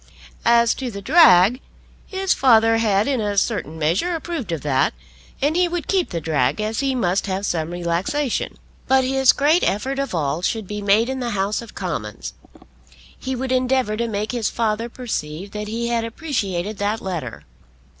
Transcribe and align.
As 0.47 0.73
to 0.73 0.89
the 0.89 0.99
drag, 0.99 1.61
his 2.07 2.33
father 2.33 2.77
had 2.79 3.07
in 3.07 3.21
a 3.21 3.37
certain 3.37 3.77
measure 3.77 4.15
approved 4.15 4.51
of 4.51 4.61
that, 4.61 4.95
and 5.43 5.55
he 5.55 5.67
would 5.67 5.87
keep 5.87 6.09
the 6.09 6.19
drag, 6.19 6.59
as 6.59 6.79
he 6.79 6.95
must 6.95 7.27
have 7.27 7.45
some 7.45 7.69
relaxation. 7.69 8.57
But 8.87 9.03
his 9.03 9.31
great 9.31 9.63
effort 9.63 9.99
of 9.99 10.15
all 10.15 10.41
should 10.41 10.65
be 10.65 10.81
made 10.81 11.07
in 11.07 11.19
the 11.19 11.29
House 11.37 11.61
of 11.61 11.75
Commons. 11.75 12.33
He 13.15 13.35
would 13.35 13.51
endeavour 13.51 13.95
to 13.95 14.07
make 14.07 14.31
his 14.31 14.49
father 14.49 14.89
perceive 14.89 15.51
that 15.51 15.67
he 15.67 15.89
had 15.89 16.03
appreciated 16.03 16.79
that 16.79 16.99
letter. 16.99 17.43